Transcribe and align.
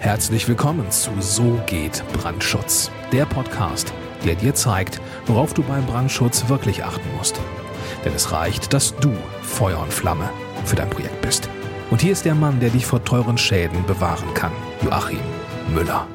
Herzlich 0.00 0.46
willkommen 0.46 0.88
zu 0.92 1.10
So 1.18 1.58
geht 1.66 2.04
Brandschutz, 2.12 2.88
der 3.10 3.26
Podcast, 3.26 3.92
der 4.24 4.36
dir 4.36 4.54
zeigt, 4.54 5.00
worauf 5.26 5.54
du 5.54 5.64
beim 5.64 5.84
Brandschutz 5.86 6.48
wirklich 6.48 6.84
achten 6.84 7.08
musst. 7.16 7.40
Denn 8.04 8.14
es 8.14 8.30
reicht, 8.30 8.72
dass 8.72 8.94
du 8.94 9.12
Feuer 9.42 9.80
und 9.80 9.92
Flamme 9.92 10.30
für 10.64 10.76
dein 10.76 10.88
Projekt 10.88 11.20
bist. 11.20 11.50
Und 11.90 12.00
hier 12.00 12.12
ist 12.12 12.24
der 12.24 12.36
Mann, 12.36 12.60
der 12.60 12.70
dich 12.70 12.86
vor 12.86 13.04
teuren 13.04 13.36
Schäden 13.38 13.84
bewahren 13.86 14.32
kann, 14.34 14.52
Joachim 14.84 15.18
Müller. 15.74 16.06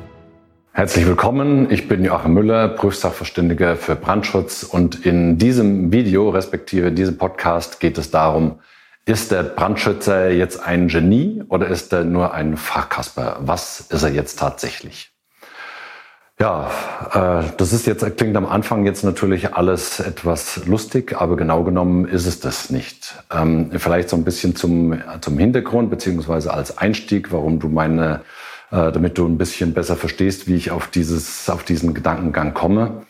Herzlich 0.71 1.05
willkommen, 1.05 1.69
ich 1.69 1.89
bin 1.89 2.05
Joachim 2.05 2.35
Müller, 2.35 2.69
Prüfsachverständiger 2.69 3.75
für 3.75 3.97
Brandschutz 3.97 4.63
und 4.63 5.05
in 5.05 5.37
diesem 5.37 5.91
Video, 5.91 6.29
respektive 6.29 6.93
diesem 6.93 7.17
Podcast, 7.17 7.81
geht 7.81 7.97
es 7.97 8.09
darum, 8.09 8.61
ist 9.05 9.31
der 9.31 9.43
Brandschützer 9.43 10.29
jetzt 10.31 10.61
ein 10.61 10.87
Genie 10.87 11.43
oder 11.49 11.67
ist 11.67 11.91
er 11.91 12.03
nur 12.03 12.33
ein 12.33 12.55
Fachkasper? 12.55 13.37
Was 13.41 13.81
ist 13.81 14.03
er 14.03 14.11
jetzt 14.11 14.39
tatsächlich? 14.39 15.13
Ja, 16.39 16.71
äh, 17.13 17.51
das 17.57 17.73
ist 17.73 17.85
jetzt 17.85 18.17
klingt 18.17 18.35
am 18.35 18.45
Anfang 18.45 18.85
jetzt 18.85 19.03
natürlich 19.03 19.53
alles 19.53 19.99
etwas 19.99 20.65
lustig, 20.65 21.15
aber 21.19 21.35
genau 21.37 21.63
genommen 21.63 22.05
ist 22.05 22.25
es 22.25 22.39
das 22.39 22.69
nicht. 22.69 23.15
Ähm, 23.31 23.71
vielleicht 23.77 24.09
so 24.09 24.15
ein 24.15 24.23
bisschen 24.23 24.55
zum 24.55 24.99
zum 25.21 25.37
Hintergrund 25.37 25.89
beziehungsweise 25.89 26.53
als 26.53 26.77
Einstieg, 26.77 27.31
warum 27.31 27.59
du 27.59 27.69
meine, 27.69 28.21
äh, 28.71 28.91
damit 28.91 29.17
du 29.17 29.27
ein 29.27 29.37
bisschen 29.37 29.73
besser 29.73 29.95
verstehst, 29.95 30.47
wie 30.47 30.55
ich 30.55 30.71
auf 30.71 30.87
dieses 30.87 31.49
auf 31.49 31.63
diesen 31.63 31.93
Gedankengang 31.93 32.53
komme. 32.53 33.03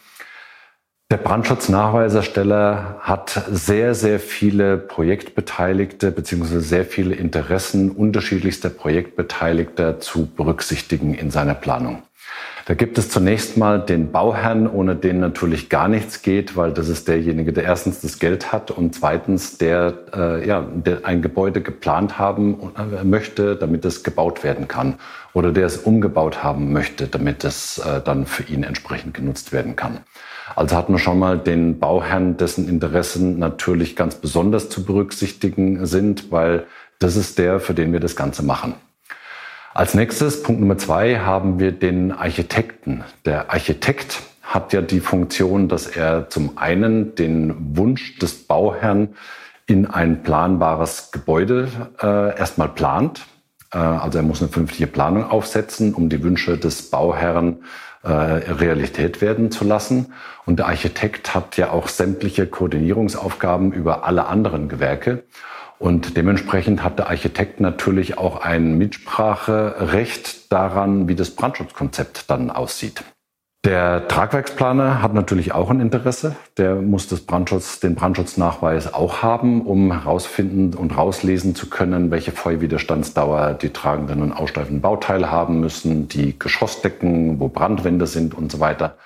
Der 1.13 1.19
Brandschutznachweisersteller 1.19 2.95
hat 3.01 3.43
sehr, 3.51 3.93
sehr 3.93 4.19
viele 4.19 4.77
Projektbeteiligte 4.77 6.09
bzw. 6.09 6.57
sehr 6.57 6.85
viele 6.85 7.13
Interessen 7.13 7.91
unterschiedlichster 7.91 8.71
Projektbeteiligter 8.71 9.99
zu 9.99 10.25
berücksichtigen 10.25 11.13
in 11.13 11.29
seiner 11.29 11.53
Planung. 11.53 12.01
Da 12.65 12.75
gibt 12.75 12.97
es 12.97 13.09
zunächst 13.09 13.57
mal 13.57 13.81
den 13.81 14.13
Bauherrn, 14.13 14.67
ohne 14.67 14.95
den 14.95 15.19
natürlich 15.19 15.67
gar 15.67 15.89
nichts 15.89 16.21
geht, 16.21 16.55
weil 16.55 16.71
das 16.71 16.87
ist 16.87 17.09
derjenige, 17.09 17.51
der 17.51 17.65
erstens 17.65 17.99
das 17.99 18.19
Geld 18.19 18.53
hat 18.53 18.71
und 18.71 18.95
zweitens 18.95 19.57
der, 19.57 19.93
äh, 20.15 20.47
ja, 20.47 20.65
der 20.73 21.05
ein 21.05 21.21
Gebäude 21.21 21.61
geplant 21.61 22.17
haben 22.17 22.71
äh, 22.77 23.03
möchte, 23.03 23.57
damit 23.57 23.83
es 23.83 24.03
gebaut 24.03 24.45
werden 24.45 24.69
kann 24.69 24.95
oder 25.33 25.51
der 25.51 25.65
es 25.65 25.75
umgebaut 25.75 26.41
haben 26.41 26.71
möchte, 26.71 27.07
damit 27.07 27.43
es 27.43 27.79
äh, 27.79 27.99
dann 27.99 28.25
für 28.25 28.43
ihn 28.43 28.63
entsprechend 28.63 29.13
genutzt 29.13 29.51
werden 29.51 29.75
kann. 29.75 29.99
Also 30.55 30.77
hat 30.77 30.89
man 30.89 30.99
schon 30.99 31.19
mal 31.19 31.37
den 31.37 31.79
Bauherrn, 31.79 32.37
dessen 32.37 32.69
Interessen 32.69 33.39
natürlich 33.39 33.97
ganz 33.97 34.15
besonders 34.15 34.69
zu 34.69 34.85
berücksichtigen 34.85 35.85
sind, 35.85 36.31
weil 36.31 36.65
das 36.99 37.17
ist 37.17 37.39
der, 37.39 37.59
für 37.59 37.73
den 37.73 37.91
wir 37.91 37.99
das 37.99 38.15
Ganze 38.15 38.41
machen. 38.41 38.75
Als 39.75 39.95
nächstes, 39.95 40.43
Punkt 40.43 40.61
Nummer 40.61 40.77
zwei, 40.77 41.17
haben 41.17 41.59
wir 41.59 41.71
den 41.71 42.11
Architekten. 42.11 43.03
Der 43.25 43.51
Architekt 43.51 44.21
hat 44.43 44.71
ja 44.71 44.81
die 44.81 44.99
Funktion, 44.99 45.67
dass 45.67 45.87
er 45.87 46.29
zum 46.29 46.59
einen 46.59 47.15
den 47.15 47.75
Wunsch 47.75 48.19
des 48.19 48.45
Bauherrn 48.45 49.15
in 49.65 49.87
ein 49.87 50.21
planbares 50.21 51.09
Gebäude 51.11 51.69
äh, 51.99 52.37
erstmal 52.37 52.69
plant. 52.69 53.25
Äh, 53.71 53.79
also 53.79 54.19
er 54.19 54.23
muss 54.23 54.43
eine 54.43 54.51
vernünftige 54.51 54.85
Planung 54.85 55.23
aufsetzen, 55.23 55.95
um 55.95 56.07
die 56.07 56.21
Wünsche 56.21 56.59
des 56.59 56.91
Bauherrn 56.91 57.63
äh, 58.03 58.09
Realität 58.09 59.21
werden 59.21 59.51
zu 59.51 59.65
lassen. 59.65 60.13
Und 60.45 60.59
der 60.59 60.67
Architekt 60.67 61.33
hat 61.33 61.57
ja 61.57 61.71
auch 61.71 61.87
sämtliche 61.87 62.47
Koordinierungsaufgaben 62.47 63.71
über 63.71 64.05
alle 64.05 64.25
anderen 64.25 64.69
Gewerke. 64.69 65.23
Und 65.79 66.15
dementsprechend 66.15 66.83
hat 66.83 66.99
der 66.99 67.09
Architekt 67.09 67.59
natürlich 67.59 68.17
auch 68.17 68.41
ein 68.41 68.77
Mitspracherecht 68.77 70.51
daran, 70.51 71.07
wie 71.07 71.15
das 71.15 71.31
Brandschutzkonzept 71.31 72.29
dann 72.29 72.51
aussieht. 72.51 73.03
Der 73.65 74.09
Tragwerksplaner 74.09 75.01
hat 75.01 75.13
natürlich 75.13 75.53
auch 75.53 75.69
ein 75.69 75.79
Interesse. 75.79 76.35
Der 76.57 76.75
muss 76.75 77.07
das 77.07 77.21
Brandschutz, 77.21 77.79
den 77.79 77.95
Brandschutznachweis 77.95 78.93
auch 78.93 79.21
haben, 79.21 79.61
um 79.61 79.93
herausfinden 79.93 80.73
und 80.73 80.97
rauslesen 80.97 81.55
zu 81.55 81.69
können, 81.69 82.11
welche 82.11 82.33
Feuerwiderstandsdauer 82.33 83.53
die 83.53 83.69
tragenden 83.69 84.21
und 84.21 84.33
aussteifenden 84.33 84.81
Bauteile 84.81 85.31
haben 85.31 85.61
müssen, 85.61 86.09
die 86.09 86.37
Geschossdecken, 86.37 87.39
wo 87.39 87.47
Brandwände 87.47 88.05
sind 88.05 88.33
und 88.33 88.51
so 88.51 88.59
weiter. 88.59 88.97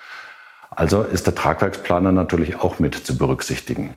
Also 0.70 1.02
ist 1.02 1.28
der 1.28 1.36
Tragwerksplaner 1.36 2.10
natürlich 2.10 2.56
auch 2.56 2.80
mit 2.80 2.96
zu 2.96 3.16
berücksichtigen. 3.16 3.94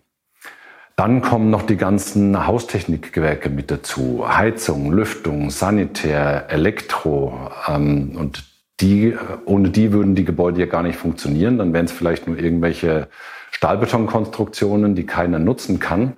Dann 0.96 1.24
kommen 1.24 1.50
noch 1.50 1.64
die 1.64 1.78
ganzen 1.78 2.46
Haustechnikgewerke 2.46 3.50
mit 3.50 3.72
dazu. 3.72 4.26
Heizung, 4.28 4.92
Lüftung, 4.92 5.50
Sanitär, 5.50 6.52
Elektro 6.52 7.50
ähm, 7.68 8.16
und 8.16 8.51
die, 8.82 9.16
ohne 9.46 9.70
die 9.70 9.94
würden 9.94 10.16
die 10.16 10.26
Gebäude 10.26 10.60
ja 10.60 10.66
gar 10.66 10.84
nicht 10.84 10.98
funktionieren. 10.98 11.58
Dann 11.58 11.74
wären 11.74 11.86
es 11.86 11.92
vielleicht 11.92 12.28
nur 12.28 12.38
irgendwelche 12.38 13.08
Stahlbetonkonstruktionen, 13.52 14.96
die 14.96 15.06
keiner 15.06 15.40
nutzen 15.40 15.80
kann. 15.80 16.14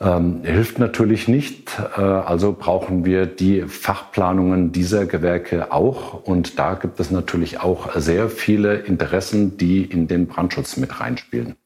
Ähm, 0.00 0.40
hilft 0.42 0.78
natürlich 0.78 1.28
nicht. 1.28 1.78
Äh, 1.96 2.00
also 2.00 2.56
brauchen 2.58 3.04
wir 3.04 3.26
die 3.26 3.62
Fachplanungen 3.62 4.72
dieser 4.72 5.06
Gewerke 5.06 5.72
auch. 5.72 6.22
Und 6.24 6.58
da 6.58 6.74
gibt 6.74 7.00
es 7.00 7.10
natürlich 7.10 7.60
auch 7.60 7.94
sehr 7.96 8.28
viele 8.28 8.76
Interessen, 8.76 9.56
die 9.56 9.82
in 9.82 10.08
den 10.08 10.26
Brandschutz 10.26 10.76
mit 10.76 11.00
reinspielen. 11.00 11.56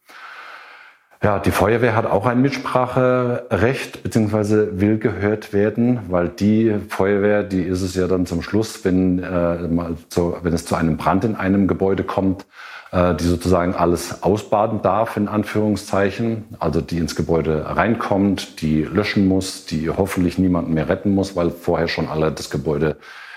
Ja, 1.23 1.39
die 1.39 1.51
Feuerwehr 1.51 1.95
hat 1.95 2.07
auch 2.07 2.25
ein 2.25 2.41
Mitspracherecht 2.41 4.03
beziehungsweise 4.03 4.81
will 4.81 4.97
gehört 4.97 5.53
werden, 5.53 6.01
weil 6.09 6.31
die 6.31 6.75
Feuerwehr, 6.89 7.43
die 7.43 7.61
ist 7.61 7.83
es 7.83 7.95
ja 7.95 8.07
dann 8.07 8.25
zum 8.25 8.41
Schluss, 8.41 8.87
wenn, 8.87 9.23
äh, 9.23 9.69
so, 10.09 10.39
wenn 10.43 10.55
es 10.55 10.65
zu 10.65 10.77
einem 10.77 10.97
Brand 10.97 11.25
in 11.25 11.37
einem 11.37 11.69
Gebäude 11.69 12.05
kommt, 12.05 12.47
äh, 12.91 13.15
die 13.15 13.25
sozusagen 13.25 13.75
alles 13.75 14.23
ausbaden 14.23 14.81
darf, 14.81 15.19
in 15.19 15.29
Anführungszeichen, 15.29 16.57
also 16.59 16.81
die 16.81 16.97
ins 16.97 17.17
Gebäude 17.17 17.77
reinkommt, 17.77 18.63
die 18.63 18.83
löschen 18.85 19.29
muss, 19.29 19.67
die 19.67 19.91
hoffentlich 19.91 20.39
niemanden 20.39 20.73
mehr 20.73 20.89
retten 20.89 21.15
muss, 21.15 21.37
weil 21.37 21.51
vorher 21.51 21.89
schon 21.89 22.09
alle 22.09 22.33
das 22.33 22.49
Gebäude 22.49 22.97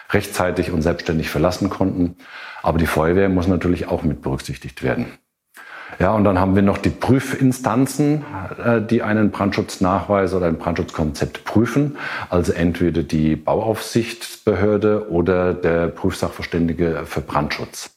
rechtzeitig 0.09 0.71
und 0.71 0.83
selbstständig 0.83 1.29
verlassen 1.29 1.69
konnten. 1.69 2.15
Aber 2.61 2.77
die 2.77 2.87
Feuerwehr 2.87 3.27
muss 3.27 3.47
natürlich 3.47 3.89
auch 3.89 4.03
mit 4.03 4.21
berücksichtigt 4.21 4.83
werden. 4.83 5.07
Ja, 5.99 6.13
und 6.13 6.23
dann 6.23 6.39
haben 6.39 6.55
wir 6.55 6.61
noch 6.61 6.77
die 6.77 6.89
Prüfinstanzen, 6.89 8.23
äh, 8.63 8.81
die 8.81 9.03
einen 9.03 9.31
Brandschutznachweis 9.31 10.33
oder 10.33 10.47
ein 10.47 10.57
Brandschutzkonzept 10.57 11.43
prüfen. 11.45 11.97
Also 12.29 12.53
entweder 12.53 13.03
die 13.03 13.35
Bauaufsichtsbehörde 13.35 15.09
oder 15.09 15.53
der 15.53 15.87
Prüfsachverständige 15.87 17.03
für 17.05 17.21
Brandschutz. 17.21 17.91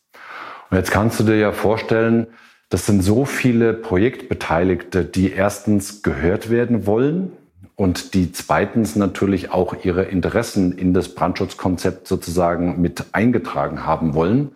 Und 0.70 0.76
jetzt 0.76 0.90
kannst 0.90 1.20
du 1.20 1.24
dir 1.24 1.36
ja 1.36 1.52
vorstellen, 1.52 2.26
das 2.68 2.86
sind 2.86 3.02
so 3.02 3.24
viele 3.24 3.72
Projektbeteiligte, 3.72 5.04
die 5.04 5.30
erstens 5.30 6.02
gehört 6.02 6.50
werden 6.50 6.86
wollen 6.86 7.32
und 7.76 8.14
die 8.14 8.32
zweitens 8.32 8.96
natürlich 8.96 9.52
auch 9.52 9.84
ihre 9.84 10.04
Interessen 10.04 10.76
in 10.76 10.92
das 10.92 11.14
Brandschutzkonzept 11.14 12.08
sozusagen 12.08 12.80
mit 12.80 13.04
eingetragen 13.12 13.86
haben 13.86 14.14
wollen. 14.14 14.52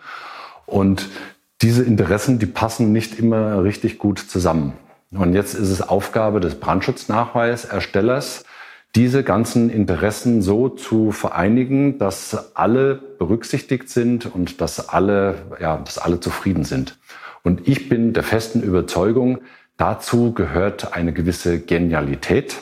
Und 0.66 1.08
diese 1.62 1.82
Interessen, 1.82 2.38
die 2.38 2.46
passen 2.46 2.92
nicht 2.92 3.18
immer 3.18 3.62
richtig 3.62 3.98
gut 3.98 4.18
zusammen. 4.18 4.74
Und 5.10 5.34
jetzt 5.34 5.54
ist 5.54 5.68
es 5.68 5.82
Aufgabe 5.82 6.40
des 6.40 6.54
Brandschutznachweiserstellers, 6.54 8.44
diese 8.94 9.22
ganzen 9.22 9.70
Interessen 9.70 10.42
so 10.42 10.68
zu 10.68 11.12
vereinigen, 11.12 11.98
dass 11.98 12.56
alle 12.56 12.96
berücksichtigt 13.18 13.88
sind 13.88 14.26
und 14.26 14.60
dass 14.60 14.88
alle, 14.88 15.36
ja, 15.60 15.76
dass 15.76 15.98
alle 15.98 16.20
zufrieden 16.20 16.64
sind. 16.64 16.98
Und 17.42 17.68
ich 17.68 17.88
bin 17.88 18.12
der 18.12 18.22
festen 18.22 18.62
Überzeugung, 18.62 19.38
dazu 19.76 20.32
gehört 20.32 20.94
eine 20.94 21.12
gewisse 21.12 21.60
Genialität. 21.60 22.56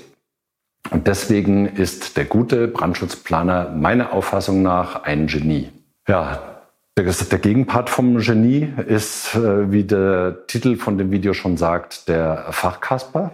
Und 0.91 1.07
deswegen 1.07 1.67
ist 1.67 2.17
der 2.17 2.25
gute 2.25 2.69
Brandschutzplaner 2.69 3.71
meiner 3.71 4.13
Auffassung 4.13 4.63
nach 4.63 5.03
ein 5.05 5.27
Genie. 5.27 5.71
Ja, 6.07 6.58
der 6.99 7.39
Gegenpart 7.39 7.91
vom 7.91 8.19
Genie 8.19 8.73
ist, 8.89 9.37
äh, 9.37 9.71
wie 9.71 9.85
der 9.85 10.47
Titel 10.49 10.77
von 10.77 10.99
dem 10.99 11.13
Video 11.13 11.33
schon 11.33 11.57
sagt, 11.57 12.09
der 12.09 12.47
Fachkasper. 12.51 13.31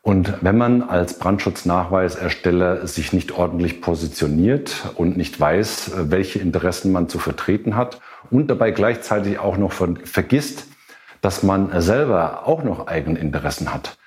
Und 0.00 0.38
wenn 0.40 0.56
man 0.56 0.82
als 0.82 1.18
Brandschutznachweisersteller 1.18 2.86
sich 2.86 3.12
nicht 3.12 3.32
ordentlich 3.32 3.82
positioniert 3.82 4.94
und 4.94 5.18
nicht 5.18 5.38
weiß, 5.38 5.92
welche 6.10 6.38
Interessen 6.38 6.90
man 6.90 7.10
zu 7.10 7.18
vertreten 7.18 7.76
hat 7.76 8.00
und 8.30 8.46
dabei 8.46 8.70
gleichzeitig 8.70 9.38
auch 9.38 9.58
noch 9.58 9.72
vergisst, 9.72 10.66
dass 11.20 11.42
man 11.42 11.78
selber 11.82 12.46
auch 12.46 12.64
noch 12.64 12.86
Eigeninteressen 12.86 13.74
hat, 13.74 13.98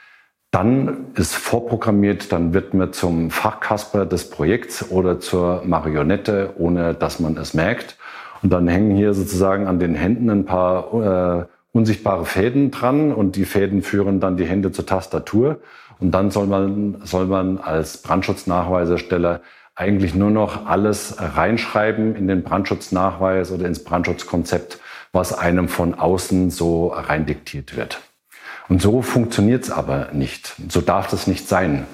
dann 0.50 1.14
ist 1.14 1.36
vorprogrammiert, 1.36 2.32
dann 2.32 2.56
wird 2.56 2.74
man 2.74 2.92
zum 2.92 3.30
Fachkasper 3.30 4.08
des 4.08 4.32
Projekts 4.32 4.90
oder 4.90 5.20
zur 5.20 5.62
Marionette, 5.64 6.56
ohne 6.58 6.96
dass 6.96 7.20
man 7.20 7.38
es 7.38 7.54
merkt. 7.54 7.98
Und 8.44 8.52
dann 8.52 8.68
hängen 8.68 8.96
hier 8.96 9.14
sozusagen 9.14 9.68
an 9.68 9.80
den 9.80 9.96
Händen 9.96 10.30
ein 10.30 10.46
paar 10.46 11.40
äh, 11.42 11.46
unsichtbare 11.72 12.26
Fäden 12.26 12.72
dran 12.72 13.14
und 13.14 13.36
die 13.38 13.46
Fäden 13.46 13.82
führen 13.82 14.20
dann 14.20 14.38
die 14.38 14.46
Hände 14.46 14.72
zur 14.72 14.86
Tastatur. 14.86 15.60
Und 16.00 16.12
dann 16.12 16.30
soll 16.30 16.48
man, 16.48 17.02
soll 17.06 17.26
man 17.26 17.58
als 17.58 17.98
Brandschutznachweisersteller 17.98 19.42
eigentlich 19.76 20.14
nur 20.14 20.30
noch 20.30 20.68
alles 20.68 21.16
reinschreiben 21.18 22.16
in 22.16 22.28
den 22.28 22.44
Brandschutznachweis 22.44 23.52
oder 23.52 23.66
ins 23.66 23.84
Brandschutzkonzept, 23.84 24.80
was 25.14 25.34
einem 25.34 25.70
von 25.70 25.96
außen 25.96 26.52
so 26.52 26.88
reindiktiert 26.88 27.76
wird. 27.78 28.02
Und 28.70 28.82
so 28.82 29.02
funktioniert 29.02 29.64
es 29.64 29.72
aber 29.72 30.10
nicht. 30.12 30.54
So 30.70 30.82
darf 30.82 31.08
das 31.08 31.28
nicht 31.28 31.48
sein, 31.48 31.88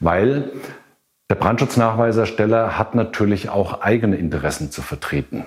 weil 0.00 0.52
der 1.30 1.34
Brandschutznachweisersteller 1.34 2.78
hat 2.78 2.94
natürlich 2.94 3.48
auch 3.48 3.80
eigene 3.80 4.16
Interessen 4.16 4.70
zu 4.70 4.82
vertreten. 4.82 5.44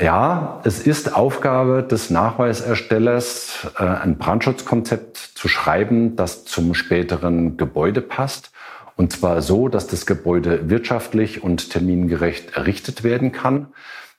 Ja, 0.00 0.60
es 0.64 0.80
ist 0.86 1.14
Aufgabe 1.14 1.82
des 1.82 2.08
Nachweiserstellers, 2.08 3.68
äh, 3.78 3.84
ein 3.84 4.16
Brandschutzkonzept 4.16 5.16
zu 5.18 5.48
schreiben, 5.48 6.16
das 6.16 6.44
zum 6.44 6.74
späteren 6.74 7.58
Gebäude 7.58 8.00
passt. 8.00 8.52
Und 8.96 9.12
zwar 9.12 9.42
so, 9.42 9.68
dass 9.68 9.86
das 9.86 10.06
Gebäude 10.06 10.70
wirtschaftlich 10.70 11.42
und 11.42 11.70
termingerecht 11.70 12.56
errichtet 12.56 13.04
werden 13.04 13.32
kann, 13.32 13.68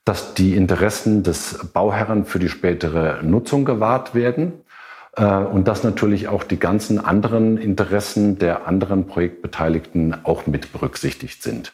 dass 0.06 0.36
die 0.36 0.56
Interessen 0.56 1.24
des 1.24 1.72
Bauherren 1.74 2.26
für 2.26 2.40
die 2.40 2.50
spätere 2.50 3.24
Nutzung 3.24 3.66
gewahrt 3.66 4.14
werden 4.14 4.54
äh, 5.16 5.26
und 5.26 5.68
dass 5.68 5.84
natürlich 5.84 6.28
auch 6.28 6.44
die 6.44 6.60
ganzen 6.60 7.04
anderen 7.04 7.58
Interessen 7.58 8.38
der 8.38 8.68
anderen 8.68 9.08
Projektbeteiligten 9.08 10.24
auch 10.24 10.46
mit 10.46 10.72
berücksichtigt 10.72 11.42
sind. 11.42 11.74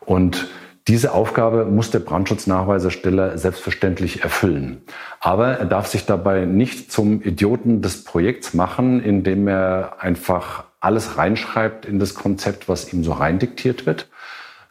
Und 0.00 0.48
diese 0.88 1.12
Aufgabe 1.12 1.64
muss 1.64 1.90
der 1.90 2.00
Brandschutznachweisersteller 2.00 3.38
selbstverständlich 3.38 4.22
erfüllen. 4.24 4.82
Aber 5.20 5.58
er 5.58 5.66
darf 5.66 5.86
sich 5.86 6.06
dabei 6.06 6.44
nicht 6.44 6.90
zum 6.90 7.22
Idioten 7.22 7.82
des 7.82 8.04
Projekts 8.04 8.52
machen, 8.52 9.02
indem 9.02 9.46
er 9.46 9.96
einfach 10.00 10.64
alles 10.80 11.16
reinschreibt 11.16 11.86
in 11.86 12.00
das 12.00 12.14
Konzept, 12.14 12.68
was 12.68 12.92
ihm 12.92 13.04
so 13.04 13.12
reindiktiert 13.12 13.86
wird, 13.86 14.08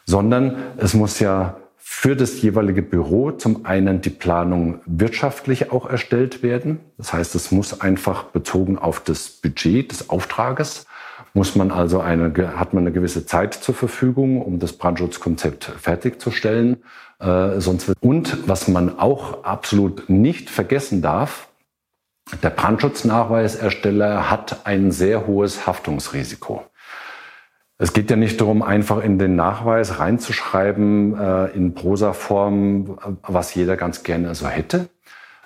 sondern 0.04 0.56
es 0.76 0.92
muss 0.92 1.18
ja 1.18 1.56
für 1.78 2.16
das 2.16 2.42
jeweilige 2.42 2.82
Büro 2.82 3.32
zum 3.32 3.64
einen 3.64 4.02
die 4.02 4.10
Planung 4.10 4.80
wirtschaftlich 4.86 5.72
auch 5.72 5.88
erstellt 5.88 6.42
werden. 6.42 6.80
Das 6.98 7.12
heißt, 7.12 7.34
es 7.34 7.50
muss 7.50 7.80
einfach 7.80 8.24
bezogen 8.24 8.78
auf 8.78 9.00
das 9.00 9.28
Budget 9.28 9.90
des 9.90 10.10
Auftrages 10.10 10.86
muss 11.34 11.56
man 11.56 11.70
also 11.70 12.00
eine, 12.00 12.32
hat 12.56 12.74
man 12.74 12.84
eine 12.84 12.92
gewisse 12.92 13.24
Zeit 13.26 13.54
zur 13.54 13.74
Verfügung, 13.74 14.42
um 14.42 14.58
das 14.58 14.74
Brandschutzkonzept 14.74 15.64
fertigzustellen. 15.64 16.82
Äh, 17.18 17.60
sonst 17.60 17.88
wird, 17.88 17.98
und 18.02 18.48
was 18.48 18.68
man 18.68 18.98
auch 18.98 19.44
absolut 19.44 20.10
nicht 20.10 20.50
vergessen 20.50 21.00
darf, 21.02 21.48
der 22.42 22.50
Brandschutznachweisersteller 22.50 24.30
hat 24.30 24.66
ein 24.66 24.90
sehr 24.90 25.26
hohes 25.26 25.66
Haftungsrisiko. 25.66 26.64
Es 27.78 27.92
geht 27.92 28.10
ja 28.10 28.16
nicht 28.16 28.40
darum, 28.40 28.62
einfach 28.62 29.02
in 29.02 29.18
den 29.18 29.34
Nachweis 29.34 29.98
reinzuschreiben, 29.98 31.18
äh, 31.18 31.46
in 31.46 31.74
Prosaform, 31.74 32.98
was 33.22 33.54
jeder 33.54 33.76
ganz 33.76 34.04
gerne 34.04 34.34
so 34.34 34.46
hätte, 34.46 34.88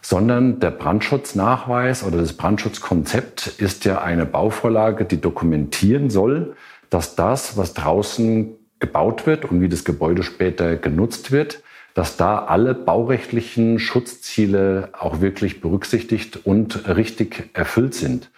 sondern 0.08 0.61
der 0.61 0.70
Brandschutznachweis 0.70 2.05
oder 2.05 2.19
das 2.19 2.35
Brandschutzkonzept 2.35 3.49
ist 3.58 3.85
ja 3.85 4.03
eine 4.03 4.25
Bauvorlage, 4.25 5.05
die 5.05 5.20
dokumentieren 5.20 6.11
soll, 6.11 6.55
dass 6.91 7.17
das, 7.17 7.56
was 7.56 7.75
draußen 7.75 8.55
gebaut 8.79 9.26
wird 9.26 9.47
und 9.47 9.61
wie 9.61 9.69
das 9.69 9.85
Gebäude 9.85 10.23
später 10.23 10.76
genutzt 10.76 11.32
wird, 11.32 11.61
dass 11.94 12.17
da 12.17 12.38
alle 12.44 12.73
baurechtlichen 12.73 13.81
Schutzziele 13.81 14.91
auch 14.97 15.20
wirklich 15.20 15.61
berücksichtigt 15.61 16.47
und 16.47 16.87
richtig 16.88 17.50
erfüllt 17.55 17.94
sind. 17.94 18.31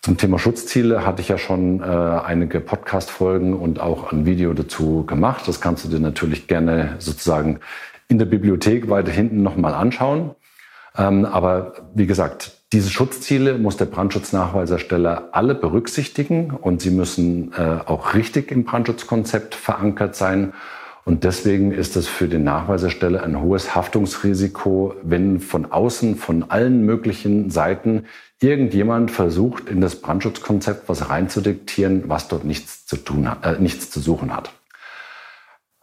Zum 0.00 0.16
Thema 0.16 0.38
Schutzziele 0.38 1.04
hatte 1.04 1.20
ich 1.20 1.28
ja 1.28 1.36
schon 1.36 1.80
äh, 1.80 1.84
einige 1.84 2.58
Podcast-Folgen 2.58 3.52
und 3.52 3.80
auch 3.80 4.12
ein 4.12 4.24
Video 4.24 4.54
dazu 4.54 5.04
gemacht. 5.04 5.46
Das 5.46 5.60
kannst 5.60 5.84
du 5.84 5.90
dir 5.90 6.00
natürlich 6.00 6.46
gerne 6.46 6.96
sozusagen 7.00 7.60
in 8.08 8.18
der 8.18 8.24
Bibliothek 8.24 8.88
weiter 8.88 9.12
hinten 9.12 9.42
nochmal 9.42 9.74
anschauen. 9.74 10.30
Ähm, 10.96 11.24
aber 11.24 11.74
wie 11.94 12.06
gesagt, 12.06 12.52
diese 12.72 12.90
Schutzziele 12.90 13.58
muss 13.58 13.76
der 13.76 13.84
Brandschutznachweisersteller 13.86 15.28
alle 15.32 15.54
berücksichtigen 15.54 16.50
und 16.50 16.80
sie 16.80 16.90
müssen 16.90 17.52
äh, 17.52 17.78
auch 17.84 18.14
richtig 18.14 18.50
im 18.50 18.64
Brandschutzkonzept 18.64 19.54
verankert 19.54 20.16
sein. 20.16 20.54
Und 21.04 21.24
deswegen 21.24 21.72
ist 21.72 21.96
es 21.96 22.06
für 22.06 22.28
den 22.28 22.44
Nachweisersteller 22.44 23.24
ein 23.24 23.40
hohes 23.40 23.74
Haftungsrisiko, 23.74 24.94
wenn 25.02 25.40
von 25.40 25.70
außen, 25.72 26.16
von 26.16 26.44
allen 26.48 26.86
möglichen 26.86 27.50
Seiten 27.50 28.04
irgendjemand 28.40 29.10
versucht, 29.10 29.68
in 29.68 29.80
das 29.80 29.96
Brandschutzkonzept 29.96 30.88
was 30.88 31.10
reinzudiktieren, 31.10 32.04
was 32.08 32.28
dort 32.28 32.44
nichts 32.44 32.86
zu 32.86 32.96
tun 32.96 33.30
hat, 33.30 33.44
äh, 33.44 33.60
nichts 33.60 33.90
zu 33.90 34.00
suchen 34.00 34.34
hat. 34.34 34.52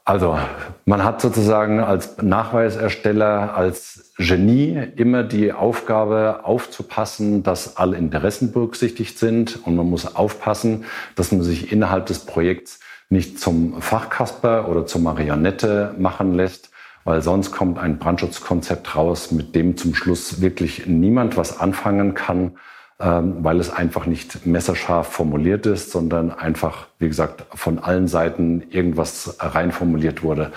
Also 0.10 0.40
man 0.86 1.04
hat 1.04 1.22
sozusagen 1.22 1.82
als 1.82 2.18
Nachweisersteller, 2.20 3.56
als 3.56 4.12
Genie 4.18 4.88
immer 4.96 5.22
die 5.22 5.54
Aufgabe 5.54 6.40
aufzupassen, 6.46 7.44
dass 7.44 7.78
alle 7.78 7.96
Interessen 7.96 8.52
berücksichtigt 8.52 9.20
sind. 9.20 9.60
Und 9.68 9.76
man 9.76 9.88
muss 9.88 10.16
aufpassen, 10.16 10.86
dass 11.14 11.32
man 11.32 11.44
sich 11.44 11.72
innerhalb 11.72 12.08
des 12.08 12.26
Projekts 12.26 12.80
nicht 13.10 13.40
zum 13.40 13.84
Fachkasper 13.84 14.68
oder 14.68 14.88
zur 14.88 15.02
Marionette 15.02 15.94
machen 16.00 16.34
lässt, 16.34 16.72
weil 17.04 17.22
sonst 17.22 17.52
kommt 17.52 17.78
ein 17.78 18.00
Brandschutzkonzept 18.00 18.96
raus, 18.96 19.32
mit 19.32 19.54
dem 19.54 19.78
zum 19.78 19.94
Schluss 19.94 20.42
wirklich 20.42 20.88
niemand 20.88 21.38
was 21.38 21.60
anfangen 21.60 22.16
kann 22.16 22.54
weil 23.00 23.60
es 23.60 23.72
einfach 23.72 24.06
nicht 24.06 24.46
messerscharf 24.46 25.08
formuliert 25.08 25.66
ist, 25.66 25.92
sondern 25.92 26.32
einfach, 26.32 26.88
wie 27.00 27.08
gesagt, 27.08 27.46
von 27.56 27.80
allen 27.80 28.08
Seiten 28.08 28.64
irgendwas 28.70 29.38
reinformuliert 29.40 30.22
wurde, 30.22 30.52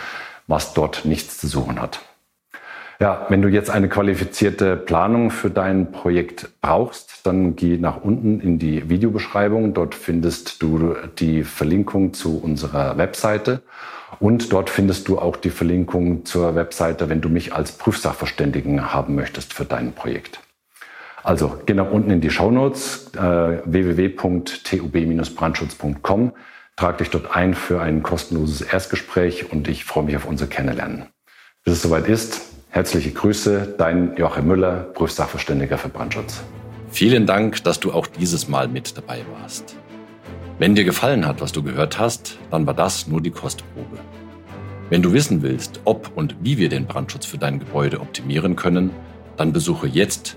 was 0.48 0.74
dort 0.74 1.04
nichts 1.04 1.38
zu 1.38 1.46
suchen 1.46 1.80
hat. 1.80 2.00
Ja, 2.98 3.26
wenn 3.28 3.42
du 3.42 3.48
jetzt 3.48 3.70
eine 3.70 3.88
qualifizierte 3.88 4.76
Planung 4.76 5.30
für 5.30 5.50
dein 5.50 5.90
Projekt 5.90 6.50
brauchst, 6.60 7.26
dann 7.26 7.56
geh 7.56 7.76
nach 7.76 8.02
unten 8.02 8.38
in 8.38 8.58
die 8.60 8.88
Videobeschreibung. 8.88 9.74
Dort 9.74 9.94
findest 9.94 10.62
du 10.62 10.94
die 11.18 11.42
Verlinkung 11.42 12.12
zu 12.12 12.38
unserer 12.38 12.96
Webseite 12.98 13.62
und 14.20 14.52
dort 14.52 14.70
findest 14.70 15.08
du 15.08 15.18
auch 15.18 15.36
die 15.36 15.50
Verlinkung 15.50 16.24
zur 16.24 16.54
Webseite, 16.54 17.08
wenn 17.08 17.20
du 17.20 17.28
mich 17.28 17.52
als 17.52 17.72
Prüfsachverständigen 17.72 18.92
haben 18.92 19.16
möchtest 19.16 19.52
für 19.52 19.64
dein 19.64 19.94
Projekt. 19.94 20.38
Also 21.22 21.60
geh 21.66 21.74
nach 21.74 21.90
unten 21.90 22.10
in 22.10 22.20
die 22.20 22.30
Shownotes 22.30 23.12
äh, 23.14 23.60
www.tub-brandschutz.com, 23.64 26.32
trag 26.76 26.98
dich 26.98 27.10
dort 27.10 27.36
ein 27.36 27.54
für 27.54 27.80
ein 27.80 28.02
kostenloses 28.02 28.62
Erstgespräch 28.62 29.52
und 29.52 29.68
ich 29.68 29.84
freue 29.84 30.02
mich 30.04 30.16
auf 30.16 30.26
unser 30.26 30.48
Kennenlernen. 30.48 31.04
Bis 31.64 31.74
es 31.74 31.82
soweit 31.82 32.08
ist, 32.08 32.40
herzliche 32.70 33.12
Grüße, 33.12 33.76
dein 33.78 34.16
Joachim 34.16 34.48
Müller, 34.48 34.90
Prüfsachverständiger 34.94 35.78
für 35.78 35.90
Brandschutz. 35.90 36.42
Vielen 36.90 37.24
Dank, 37.26 37.62
dass 37.64 37.78
du 37.78 37.92
auch 37.92 38.08
dieses 38.08 38.48
Mal 38.48 38.66
mit 38.66 38.98
dabei 38.98 39.20
warst. 39.40 39.76
Wenn 40.58 40.74
dir 40.74 40.82
gefallen 40.84 41.24
hat, 41.26 41.40
was 41.40 41.52
du 41.52 41.62
gehört 41.62 42.00
hast, 42.00 42.38
dann 42.50 42.66
war 42.66 42.74
das 42.74 43.06
nur 43.06 43.20
die 43.20 43.30
Kostprobe. 43.30 43.98
Wenn 44.90 45.02
du 45.02 45.12
wissen 45.12 45.42
willst, 45.42 45.80
ob 45.84 46.10
und 46.16 46.34
wie 46.42 46.58
wir 46.58 46.68
den 46.68 46.86
Brandschutz 46.86 47.26
für 47.26 47.38
dein 47.38 47.60
Gebäude 47.60 48.00
optimieren 48.00 48.56
können, 48.56 48.90
dann 49.36 49.52
besuche 49.52 49.86
jetzt 49.86 50.36